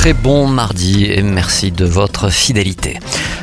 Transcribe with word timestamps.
Très 0.00 0.14
bon 0.14 0.46
mardi 0.46 1.04
et 1.12 1.20
merci 1.20 1.72
de 1.72 1.84
votre 1.84 2.30
fidélité. 2.30 2.98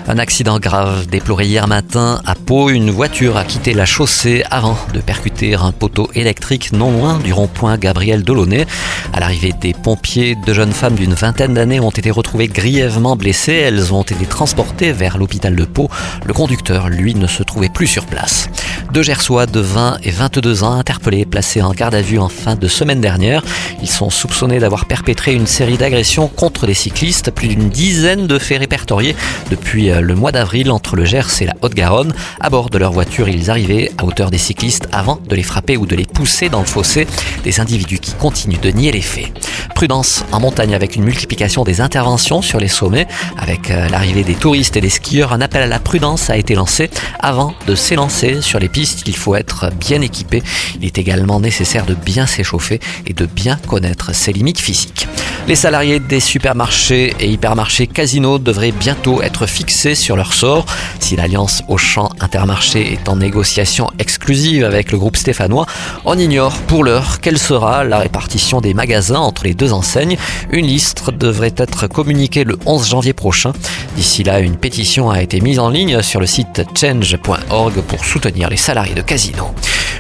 Un 0.08 0.18
accident 0.18 0.58
grave 0.58 1.06
déploré 1.06 1.46
hier 1.46 1.68
matin 1.68 2.20
à 2.26 2.34
Pau. 2.34 2.72
Une 2.72 2.90
voiture 2.90 3.38
a 3.38 3.44
quitté 3.44 3.76
la 3.76 3.86
chaussée 3.86 4.44
avant 4.50 4.76
de 4.92 5.00
percuter 5.00 5.54
un 5.54 5.72
poteau 5.72 6.10
électrique 6.16 6.72
non 6.74 6.92
loin 6.92 7.20
du 7.20 7.32
rond-point 7.32 7.78
Gabriel 7.78 8.24
Delaunay. 8.24 8.66
À 9.14 9.20
l'arrivée 9.20 9.54
des 9.62 9.74
pompiers, 9.74 10.36
deux 10.48 10.54
jeunes 10.54 10.72
femmes 10.72 10.96
d'une 10.96 11.14
vingtaine 11.14 11.54
d'années 11.54 11.80
ont 11.80 11.92
été 11.92 12.10
retrouvées 12.10 12.48
grièvement 12.48 13.16
blessées. 13.16 13.54
Elles 13.54 13.94
ont 13.94 14.02
été 14.02 14.26
transportées 14.26 14.94
vers 14.94 15.20
l'hôpital 15.20 15.56
de 15.56 15.66
Pau. 15.66 15.92
Le 16.26 16.34
conducteur, 16.34 16.90
lui, 16.90 17.14
ne 17.14 17.28
se 17.28 17.44
trouvait 17.44 17.70
plus 17.70 17.86
sur 17.86 18.08
place. 18.08 18.50
Deux 18.94 19.04
Gersois 19.04 19.46
de 19.46 19.60
20 19.60 19.98
et 20.04 20.12
22 20.12 20.64
ans 20.64 20.72
interpellés, 20.72 21.26
placés 21.26 21.62
en 21.62 21.72
garde 21.72 21.94
à 21.94 22.02
vue 22.02 22.20
en 22.20 22.30
fin 22.30 22.56
de 22.56 22.68
semaine 22.68 23.02
dernière. 23.02 23.44
Ils 23.82 23.90
sont 23.90 24.10
soupçonnés 24.10 24.60
d'avoir 24.60 24.86
perpétré 24.86 25.34
une 25.34 25.46
série 25.46 25.78
d'agressions 25.78 26.28
contre 26.28 26.66
des 26.66 26.74
cyclistes. 26.74 27.32
Plus 27.32 27.50
d'une 27.50 27.70
dizaine 27.70 28.28
de 28.28 28.40
faits 28.40 28.60
répertoriés 28.60 29.16
depuis 29.52 29.90
le 29.90 30.16
mois 30.16 30.32
d'avril 30.32 30.72
entre 30.72 30.96
le 30.96 31.04
Gers 31.04 31.42
et 31.42 31.46
la 31.46 31.54
Haute-Garonne. 31.62 32.14
À 32.40 32.50
bord 32.50 32.70
de 32.70 32.78
leur 32.78 32.94
voiture, 32.94 33.28
ils 33.28 33.52
arrivaient 33.52 33.92
à 33.98 34.06
hauteur 34.06 34.32
des 34.32 34.38
cyclistes 34.38 34.88
avant 34.94 35.20
de 35.28 35.36
les 35.36 35.44
frapper 35.44 35.76
ou 35.76 35.86
de 35.86 35.96
les 35.96 36.06
pousser 36.06 36.48
dans 36.48 36.62
le 36.62 36.66
fossé. 36.66 37.08
Des 37.44 37.60
individus 37.60 38.00
qui 38.00 38.14
continuent 38.14 38.60
de 38.60 38.72
nier 38.72 38.92
les 38.94 39.02
faits. 39.02 39.32
Prudence 39.76 40.24
en 40.32 40.40
montagne 40.40 40.74
avec 40.74 40.96
une 40.96 41.04
multiplication 41.04 41.64
des 41.64 41.82
interventions 41.82 42.42
sur 42.42 42.60
les 42.60 42.68
sommets. 42.68 43.08
Avec 43.38 43.70
euh, 43.70 43.88
l'arrivée 43.90 44.24
des 44.24 44.34
touristes 44.34 44.76
et 44.76 44.82
des 44.82 44.90
skieurs, 44.90 45.34
un 45.34 45.42
appel 45.42 45.62
à 45.62 45.68
la 45.68 45.78
prudence 45.78 46.30
a 46.30 46.38
été 46.38 46.56
lancé. 46.56 46.90
Avant 47.20 47.54
de 47.68 47.76
s'élancer 47.76 48.42
sur 48.42 48.58
les 48.58 48.70
il 49.08 49.16
faut 49.16 49.36
être 49.36 49.72
bien 49.80 50.02
équipé. 50.02 50.44
Il 50.80 50.86
est 50.86 50.98
également 50.98 51.40
nécessaire 51.40 51.86
de 51.86 51.96
bien 51.96 52.28
s'échauffer 52.28 52.80
et 53.06 53.14
de 53.14 53.26
bien 53.26 53.58
connaître 53.68 54.14
ses 54.14 54.34
limites 54.34 54.60
physiques. 54.60 55.08
Les 55.48 55.56
salariés 55.56 56.00
des 56.00 56.20
supermarchés 56.20 57.16
et 57.20 57.30
hypermarchés 57.30 57.88
Casino 57.88 58.38
devraient 58.38 58.74
bientôt 58.74 59.22
être 59.22 59.48
fixés 59.48 59.96
sur 59.96 60.16
leur 60.16 60.34
sort. 60.34 60.66
Si 61.00 61.16
l'alliance 61.16 61.64
Auchan 61.70 62.10
Intermarché 62.20 62.94
est 62.94 63.08
en 63.08 63.16
négociation 63.16 63.90
exclusive 63.98 64.66
avec 64.66 64.92
le 64.92 64.98
groupe 64.98 65.16
stéphanois, 65.16 65.66
on 66.06 66.18
ignore 66.18 66.58
pour 66.68 66.84
l'heure 66.84 67.22
quelle 67.22 67.40
sera 67.40 67.84
la 67.84 68.00
répartition 68.00 68.62
des 68.62 68.74
magasins 68.74 69.20
entre 69.20 69.46
les 69.46 69.54
deux 69.54 69.74
enseignes. 69.74 70.18
Une 70.52 70.68
liste 70.68 71.10
devrait 71.12 71.56
être 71.58 71.88
communiquée 71.88 72.44
le 72.44 72.58
11 72.66 72.90
janvier 72.90 73.14
prochain. 73.14 73.54
D'ici 73.98 74.24
là, 74.24 74.40
une 74.42 74.58
pétition 74.58 75.10
a 75.10 75.24
été 75.24 75.42
mise 75.42 75.58
en 75.58 75.72
ligne 75.72 76.04
sur 76.04 76.20
le 76.20 76.28
site 76.28 76.62
change.org 76.80 77.82
pour 77.82 78.06
soutenir 78.06 78.48
les 78.48 78.56
salariés 78.56 78.94
de 78.94 79.02
Casino. 79.02 79.50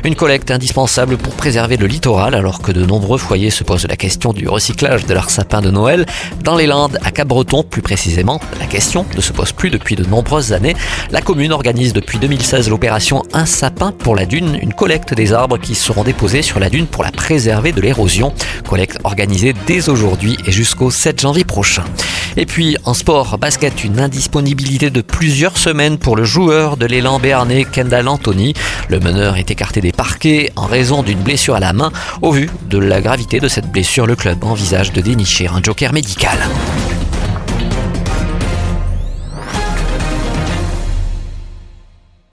Une 0.03 0.13
collecte 0.13 0.51
indispensable 0.51 1.17
pour 1.17 1.33
préserver 1.33 1.77
le 1.77 1.87
littoral 1.87 2.35
alors 2.35 2.61
que 2.61 2.71
de 2.71 2.85
nombreux 2.85 3.17
foyers 3.17 3.49
se 3.49 3.63
posent 3.63 3.87
la 3.87 3.95
question 3.95 4.33
du 4.33 4.47
recyclage 4.47 5.07
de 5.07 5.13
leurs 5.15 5.31
sapins 5.31 5.61
de 5.61 5.71
Noël. 5.71 6.05
Dans 6.43 6.55
les 6.55 6.67
Landes, 6.67 6.99
à 7.03 7.09
Cap-Breton 7.09 7.63
plus 7.63 7.81
précisément, 7.81 8.39
la 8.59 8.67
question 8.67 9.03
ne 9.15 9.19
se 9.19 9.33
pose 9.33 9.51
plus 9.51 9.71
depuis 9.71 9.95
de 9.95 10.05
nombreuses 10.05 10.53
années. 10.53 10.75
La 11.09 11.21
commune 11.21 11.51
organise 11.51 11.93
depuis 11.93 12.19
2016 12.19 12.69
l'opération 12.69 13.23
Un 13.33 13.47
sapin 13.47 13.91
pour 13.91 14.15
la 14.15 14.27
dune, 14.27 14.59
une 14.61 14.73
collecte 14.73 15.15
des 15.15 15.33
arbres 15.33 15.57
qui 15.57 15.73
seront 15.73 16.03
déposés 16.03 16.43
sur 16.43 16.59
la 16.59 16.69
dune 16.69 16.85
pour 16.85 17.03
la 17.03 17.11
préserver 17.11 17.71
de 17.71 17.81
l'érosion. 17.81 18.31
Collecte 18.69 18.99
organisée 19.03 19.55
dès 19.65 19.89
aujourd'hui 19.89 20.37
et 20.45 20.51
jusqu'au 20.51 20.91
7 20.91 21.19
janvier 21.19 21.45
prochain. 21.45 21.83
Et 22.39 22.45
puis 22.45 22.77
en 22.85 22.93
sport, 22.93 23.39
basket, 23.39 23.83
une 23.83 23.99
indisponibilité 23.99 24.91
de 24.91 25.01
plusieurs 25.01 25.57
semaines 25.57 25.97
pour 25.97 26.15
le 26.15 26.23
joueur 26.23 26.77
de 26.77 26.85
l'élan 26.85 27.19
béarnais 27.19 27.65
Kendall 27.65 28.07
Anthony. 28.07 28.53
Le 28.89 28.99
meneur 28.99 29.37
est 29.37 29.49
écarté 29.49 29.81
des 29.81 29.91
parquets 29.91 30.51
en 30.55 30.67
raison 30.67 31.01
d'une 31.01 31.19
blessure 31.19 31.55
à 31.55 31.59
la 31.59 31.73
main. 31.73 31.91
Au 32.21 32.31
vu 32.31 32.49
de 32.69 32.77
la 32.77 33.01
gravité 33.01 33.39
de 33.39 33.47
cette 33.47 33.71
blessure, 33.71 34.05
le 34.05 34.15
club 34.15 34.43
envisage 34.43 34.93
de 34.93 35.01
dénicher 35.01 35.47
un 35.47 35.63
joker 35.63 35.93
médical. 35.93 36.37